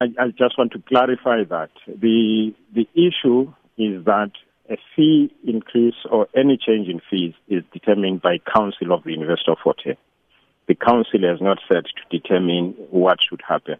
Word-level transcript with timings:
I, 0.00 0.06
I 0.18 0.28
just 0.28 0.58
want 0.58 0.72
to 0.72 0.80
clarify 0.80 1.44
that 1.44 1.70
the 1.86 2.54
the 2.74 2.88
issue 2.94 3.52
is 3.78 4.04
that 4.04 4.32
a 4.70 4.76
fee 4.96 5.32
increase 5.46 5.94
or 6.10 6.26
any 6.34 6.56
change 6.56 6.88
in 6.88 7.00
fees 7.10 7.34
is 7.48 7.62
determined 7.72 8.22
by 8.22 8.38
council 8.38 8.92
of 8.92 9.04
the 9.04 9.12
University 9.12 9.50
of 9.50 9.58
Fort 9.62 9.80
Hare. 9.84 9.96
The 10.66 10.74
council 10.74 11.20
has 11.22 11.40
not 11.40 11.58
said 11.70 11.84
to 11.84 12.18
determine 12.18 12.74
what 12.90 13.18
should 13.22 13.42
happen. 13.46 13.76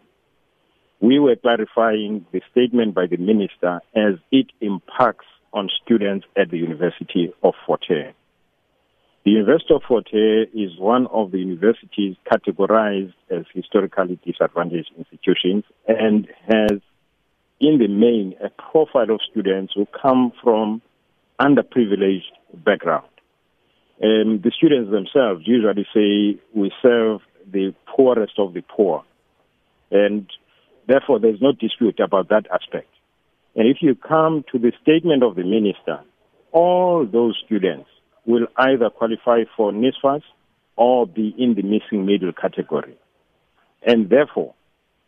We 0.99 1.19
were 1.19 1.35
clarifying 1.35 2.25
the 2.31 2.41
statement 2.51 2.93
by 2.93 3.07
the 3.07 3.17
minister 3.17 3.81
as 3.95 4.15
it 4.31 4.47
impacts 4.61 5.25
on 5.53 5.69
students 5.83 6.27
at 6.37 6.51
the 6.51 6.57
University 6.57 7.33
of 7.43 7.55
Fort 7.65 7.85
Hare. 7.87 8.13
The 9.25 9.31
University 9.31 9.73
of 9.73 9.81
Fort 9.87 10.07
Hare 10.11 10.43
is 10.43 10.77
one 10.77 11.07
of 11.07 11.31
the 11.31 11.39
universities 11.39 12.15
categorized 12.31 13.15
as 13.31 13.43
historically 13.55 14.19
disadvantaged 14.23 14.91
institutions 14.95 15.63
and 15.87 16.27
has, 16.47 16.79
in 17.59 17.79
the 17.79 17.87
main, 17.87 18.35
a 18.39 18.51
profile 18.51 19.09
of 19.09 19.21
students 19.31 19.73
who 19.75 19.87
come 19.99 20.31
from 20.43 20.83
underprivileged 21.39 22.33
background. 22.53 23.07
Um, 24.03 24.41
the 24.43 24.51
students 24.55 24.91
themselves 24.91 25.41
usually 25.47 25.87
say 25.91 26.39
we 26.53 26.71
serve 26.83 27.21
the 27.51 27.73
poorest 27.87 28.33
of 28.37 28.53
the 28.53 28.61
poor. 28.61 29.03
And 29.89 30.29
therefore, 30.87 31.19
there's 31.19 31.41
no 31.41 31.51
dispute 31.51 31.99
about 31.99 32.29
that 32.29 32.45
aspect. 32.53 32.89
And 33.55 33.67
if 33.67 33.77
you 33.81 33.95
come 33.95 34.45
to 34.51 34.59
the 34.59 34.71
statement 34.83 35.23
of 35.23 35.35
the 35.35 35.43
minister, 35.43 36.01
all 36.51 37.07
those 37.11 37.41
students 37.43 37.89
will 38.25 38.47
either 38.57 38.89
qualify 38.89 39.43
for 39.55 39.71
NSFAS 39.71 40.21
or 40.75 41.07
be 41.07 41.33
in 41.37 41.55
the 41.55 41.61
missing 41.61 42.05
middle 42.05 42.33
category. 42.33 42.97
And 43.85 44.09
therefore, 44.09 44.53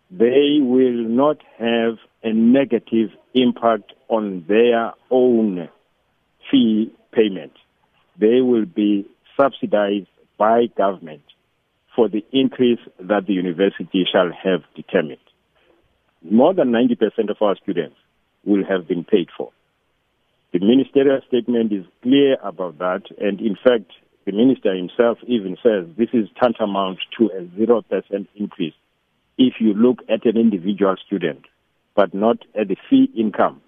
they 0.10 0.60
will 0.62 1.04
not 1.04 1.38
have 1.58 1.98
a 2.24 2.32
negative 2.32 3.10
impact 3.34 3.94
on 4.08 4.46
their 4.48 4.94
own 5.12 5.70
fee 6.50 6.92
payment. 7.12 7.54
They 8.20 8.42
will 8.42 8.66
be 8.66 9.06
subsidized 9.40 10.08
by 10.38 10.68
government 10.78 11.24
for 11.96 12.08
the 12.08 12.24
increase 12.32 12.80
that 13.00 13.26
the 13.28 13.34
university 13.34 14.06
shall 14.12 14.32
have 14.32 14.62
determined. 14.76 15.20
More 16.24 16.54
than 16.54 16.72
90% 16.72 17.30
of 17.30 17.38
our 17.42 17.56
students 17.62 17.96
will 18.46 18.64
have 18.66 18.88
been 18.88 19.04
paid 19.04 19.30
for. 19.36 19.52
The 20.58 20.66
ministerial 20.66 21.20
statement 21.28 21.72
is 21.72 21.86
clear 22.02 22.36
about 22.42 22.80
that, 22.80 23.04
and 23.20 23.40
in 23.40 23.56
fact, 23.64 23.92
the 24.26 24.32
minister 24.32 24.76
himself 24.76 25.20
even 25.28 25.56
says 25.62 25.86
this 25.96 26.10
is 26.14 26.30
tantamount 26.42 26.98
to 27.20 27.28
a 27.28 27.44
0% 27.44 28.28
increase 28.36 28.74
if 29.38 29.54
you 29.60 29.76
look 29.76 30.00
at 30.10 30.26
an 30.26 30.36
individual 30.36 30.96
student, 31.06 31.46
but 31.94 32.12
not 32.12 32.38
at 32.60 32.70
the 32.70 32.76
fee 32.90 33.08
income. 33.16 33.62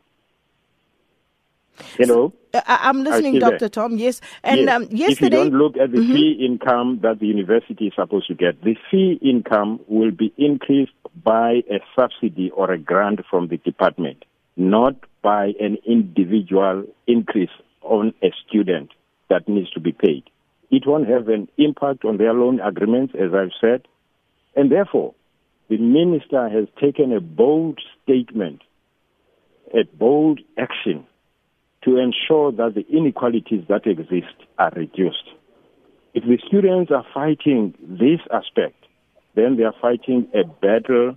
Hello? 1.95 2.33
Uh, 2.55 2.61
I'm 2.65 3.03
listening, 3.03 3.37
Dr. 3.37 3.59
There. 3.59 3.69
Tom. 3.69 3.97
Yes. 3.97 4.19
And 4.43 4.61
yes. 4.61 4.75
Um, 4.75 4.81
yesterday. 4.89 5.11
If 5.11 5.21
you 5.21 5.29
don't 5.29 5.53
look 5.53 5.77
at 5.77 5.91
the 5.91 5.99
mm-hmm. 5.99 6.13
fee 6.13 6.43
income 6.43 7.01
that 7.03 7.19
the 7.19 7.27
university 7.27 7.85
is 7.85 7.93
supposed 7.95 8.27
to 8.29 8.33
get, 8.33 8.63
the 8.63 8.75
fee 8.89 9.19
income 9.21 9.79
will 9.87 10.11
be 10.11 10.33
increased 10.39 10.93
by 11.23 11.61
a 11.69 11.81
subsidy 11.95 12.49
or 12.49 12.71
a 12.71 12.79
grant 12.79 13.19
from 13.29 13.47
the 13.47 13.57
department, 13.57 14.25
not 14.57 14.95
by 15.21 15.53
an 15.59 15.77
individual 15.85 16.85
increase 17.07 17.49
on 17.81 18.13
a 18.23 18.31
student 18.47 18.91
that 19.29 19.47
needs 19.47 19.69
to 19.71 19.79
be 19.79 19.91
paid. 19.91 20.23
It 20.71 20.83
won't 20.85 21.07
have 21.07 21.29
an 21.29 21.47
impact 21.57 22.05
on 22.05 22.17
their 22.17 22.33
loan 22.33 22.59
agreements, 22.59 23.13
as 23.15 23.33
I've 23.33 23.51
said. 23.59 23.87
And 24.55 24.71
therefore, 24.71 25.15
the 25.69 25.77
minister 25.77 26.49
has 26.49 26.67
taken 26.81 27.13
a 27.13 27.21
bold 27.21 27.79
statement, 28.03 28.61
a 29.73 29.83
bold 29.97 30.39
action 30.57 31.05
to 31.83 31.97
ensure 31.97 32.51
that 32.51 32.75
the 32.75 32.85
inequalities 32.89 33.63
that 33.69 33.87
exist 33.87 34.35
are 34.57 34.71
reduced. 34.75 35.29
If 36.13 36.23
the 36.23 36.39
students 36.47 36.91
are 36.91 37.05
fighting 37.13 37.75
this 37.81 38.19
aspect, 38.31 38.75
then 39.35 39.57
they 39.57 39.63
are 39.63 39.75
fighting 39.79 40.27
a 40.33 40.43
battle 40.43 41.15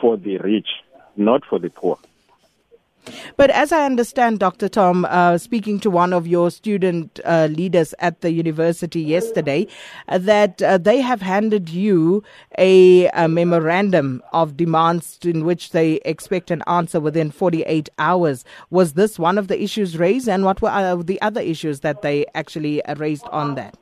for 0.00 0.16
the 0.16 0.38
rich, 0.38 0.68
not 1.16 1.42
for 1.48 1.58
the 1.58 1.68
poor. 1.68 1.98
But 3.36 3.50
as 3.50 3.72
I 3.72 3.86
understand, 3.86 4.38
Dr. 4.38 4.68
Tom, 4.68 5.06
uh, 5.08 5.38
speaking 5.38 5.80
to 5.80 5.90
one 5.90 6.12
of 6.12 6.26
your 6.26 6.50
student 6.50 7.20
uh, 7.24 7.48
leaders 7.50 7.94
at 7.98 8.20
the 8.20 8.30
university 8.30 9.00
yesterday, 9.00 9.66
uh, 10.08 10.18
that 10.18 10.62
uh, 10.62 10.78
they 10.78 11.00
have 11.00 11.22
handed 11.22 11.68
you 11.68 12.22
a, 12.58 13.08
a, 13.08 13.28
memorandum 13.28 14.22
of 14.32 14.56
demands 14.56 15.18
in 15.24 15.44
which 15.44 15.70
they 15.70 15.94
expect 16.04 16.50
an 16.50 16.62
answer 16.66 17.00
within 17.00 17.30
48 17.30 17.88
hours. 17.98 18.44
Was 18.70 18.94
this 18.94 19.18
one 19.18 19.38
of 19.38 19.48
the 19.48 19.60
issues 19.62 19.96
raised, 19.96 20.28
and 20.28 20.44
what 20.44 20.60
were 20.60 20.68
uh, 20.68 20.96
the 20.96 21.20
other 21.22 21.40
issues 21.40 21.80
that 21.80 22.02
they 22.02 22.26
actually 22.34 22.84
uh, 22.84 22.94
raised 22.96 23.26
on 23.28 23.54
that? 23.54 23.76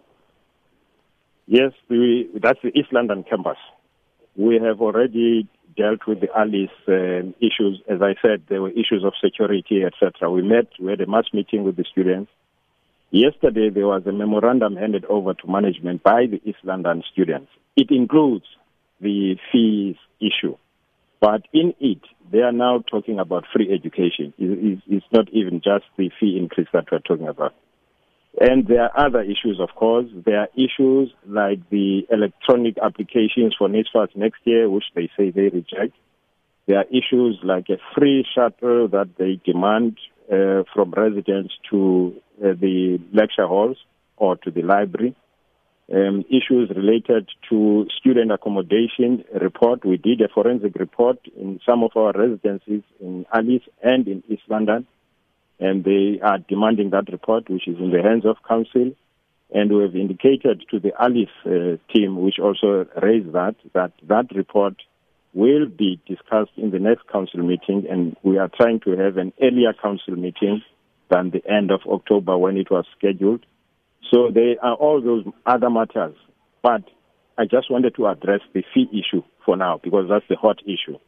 Yes, 1.47 1.73
we, 1.89 2.29
that's 2.43 2.61
the 2.63 2.69
East 2.79 2.93
London 2.93 3.25
campus. 3.29 3.57
We 4.37 4.61
have 4.63 4.81
already 4.81 5.49
dealt 5.79 6.07
with 6.07 6.21
the 6.21 6.29
Alice 6.37 6.75
uh, 6.89 7.31
issues. 7.39 7.81
As 7.89 8.03
I 8.03 8.15
said, 8.21 8.43
there 8.49 8.61
were 8.61 8.71
issues 8.71 9.05
of 9.05 9.13
security, 9.25 9.83
etc. 9.85 10.31
We 10.31 10.43
met, 10.43 10.67
we 10.81 10.91
had 10.91 11.01
a 11.01 11.07
mass 11.07 11.27
meeting 11.33 11.63
with 11.65 11.77
the 11.77 11.85
students. 11.91 12.31
Yesterday, 13.11 13.71
there 13.71 13.87
was 13.87 14.03
a 14.07 14.13
memorandum 14.13 14.77
handed 14.77 15.05
over 15.07 15.33
to 15.33 15.47
management 15.47 16.03
by 16.03 16.27
the 16.27 16.41
East 16.45 16.59
London 16.65 17.03
students. 17.11 17.51
It 17.77 17.91
includes 17.91 18.45
the 19.01 19.37
fees 19.51 19.97
issue, 20.21 20.57
but 21.21 21.43
in 21.55 21.73
it, 21.81 22.03
they 22.31 22.41
are 22.41 22.53
now 22.53 22.83
talking 22.91 23.19
about 23.19 23.45
free 23.55 23.73
education. 23.73 24.35
It's 24.37 25.07
not 25.13 25.29
even 25.33 25.63
just 25.65 25.85
the 25.97 26.11
fee 26.21 26.37
increase 26.39 26.69
that 26.73 26.87
we're 26.91 26.99
talking 26.99 27.29
about. 27.29 27.55
And 28.41 28.69
there 28.69 28.83
are 28.83 29.07
other 29.07 29.23
issues, 29.23 29.59
of 29.61 29.71
course. 29.75 30.07
There 30.25 30.41
are 30.41 30.49
issues 30.55 31.13
like 31.27 31.69
the 31.71 32.07
electronic 32.11 32.77
applications 32.79 33.57
for 33.59 33.69
NSFAS 33.69 34.15
next 34.15 34.41
year, 34.45 34.71
which 34.71 34.85
they 34.95 35.11
say 35.17 35.31
they 35.31 35.49
reject. 35.49 35.95
There 36.67 36.79
are 36.79 36.85
issues 36.85 37.41
like 37.43 37.69
a 37.69 37.79
free 37.97 38.25
shuttle 38.35 38.89
that 38.89 39.09
they 39.19 39.41
demand 39.45 39.99
uh, 40.31 40.63
from 40.73 40.93
residents 40.93 41.55
to 41.71 42.15
uh, 42.39 42.53
the 42.61 43.01
lecture 43.13 43.47
halls 43.47 43.79
or 44.17 44.37
to 44.37 44.51
the 44.51 44.63
library. 44.63 45.17
Um, 45.93 46.25
issues 46.29 46.71
related 46.77 47.31
to 47.49 47.87
student 47.99 48.31
accommodation 48.31 49.25
report. 49.41 49.85
We 49.85 49.97
did 49.97 50.21
a 50.21 50.29
forensic 50.29 50.75
report 50.77 51.19
in 51.35 51.61
some 51.67 51.83
of 51.83 51.93
our 51.97 52.13
residences 52.13 52.83
in 53.01 53.25
Alice 53.33 53.63
and 53.83 54.07
in 54.07 54.23
East 54.29 54.43
London 54.49 54.87
and 55.61 55.85
they 55.85 56.21
are 56.23 56.39
demanding 56.39 56.91
that 56.91 57.11
report, 57.11 57.49
which 57.51 57.67
is 57.67 57.77
in 57.79 57.91
the 57.91 58.03
hands 58.03 58.25
of 58.25 58.37
council. 58.47 58.93
And 59.51 59.73
we 59.75 59.83
have 59.83 59.97
indicated 59.97 60.65
to 60.71 60.79
the 60.79 60.93
Alice 61.01 61.29
uh, 61.47 61.79
team, 61.93 62.21
which 62.21 62.39
also 62.39 62.87
raised 63.03 63.33
that, 63.33 63.57
that 63.73 63.93
that 64.07 64.27
report 64.35 64.75
will 65.33 65.67
be 65.67 66.01
discussed 66.07 66.53
in 66.57 66.71
the 66.71 66.79
next 66.79 67.09
council 67.09 67.41
meeting, 67.41 67.87
and 67.89 68.17
we 68.23 68.39
are 68.39 68.51
trying 68.55 68.81
to 68.81 68.91
have 68.97 69.17
an 69.17 69.33
earlier 69.43 69.73
council 69.73 70.17
meeting 70.17 70.63
than 71.11 71.31
the 71.31 71.43
end 71.51 71.71
of 71.71 71.81
October 71.87 72.37
when 72.37 72.57
it 72.57 72.71
was 72.71 72.85
scheduled. 72.97 73.45
So 74.11 74.31
there 74.33 74.57
are 74.63 74.75
all 74.75 75.01
those 75.01 75.25
other 75.47 75.71
matters, 75.71 76.15
but 76.63 76.83
I 77.37 77.45
just 77.45 77.71
wanted 77.71 77.95
to 77.97 78.07
address 78.07 78.41
the 78.53 78.65
fee 78.75 78.89
issue 78.93 79.23
for 79.45 79.57
now 79.57 79.81
because 79.83 80.07
that's 80.09 80.25
the 80.29 80.37
hot 80.37 80.61
issue. 80.65 80.99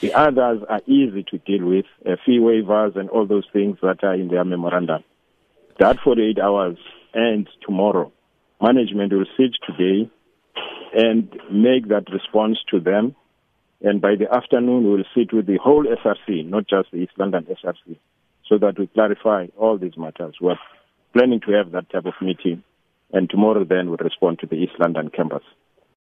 The 0.00 0.14
others 0.14 0.62
are 0.68 0.80
easy 0.86 1.22
to 1.30 1.38
deal 1.38 1.66
with, 1.66 1.86
uh, 2.06 2.16
fee 2.24 2.38
waivers 2.38 2.96
and 2.96 3.08
all 3.10 3.26
those 3.26 3.46
things 3.52 3.78
that 3.82 4.02
are 4.02 4.14
in 4.14 4.28
their 4.28 4.44
memorandum. 4.44 5.04
That 5.78 6.00
48 6.00 6.38
hours 6.38 6.78
ends 7.14 7.50
tomorrow. 7.64 8.12
Management 8.60 9.12
will 9.12 9.26
sit 9.36 9.52
today 9.66 10.10
and 10.94 11.28
make 11.50 11.88
that 11.88 12.04
response 12.12 12.58
to 12.70 12.80
them. 12.80 13.14
And 13.80 14.00
by 14.00 14.14
the 14.16 14.32
afternoon, 14.32 14.90
we'll 14.90 15.04
sit 15.14 15.32
with 15.32 15.46
the 15.46 15.58
whole 15.58 15.84
SRC, 15.84 16.46
not 16.48 16.68
just 16.68 16.90
the 16.92 16.98
East 16.98 17.12
London 17.18 17.46
SRC, 17.50 17.96
so 18.48 18.58
that 18.58 18.78
we 18.78 18.86
clarify 18.86 19.48
all 19.56 19.78
these 19.78 19.96
matters. 19.96 20.36
We're 20.40 20.58
planning 21.12 21.40
to 21.40 21.52
have 21.52 21.72
that 21.72 21.90
type 21.90 22.06
of 22.06 22.14
meeting. 22.20 22.62
And 23.12 23.28
tomorrow, 23.28 23.64
then, 23.64 23.88
we'll 23.88 23.98
respond 23.98 24.38
to 24.40 24.46
the 24.46 24.54
East 24.56 24.74
London 24.78 25.10
campus. 25.10 25.42